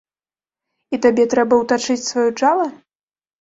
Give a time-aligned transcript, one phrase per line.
[0.97, 2.67] І табе трэба ўтачыць сваё джала?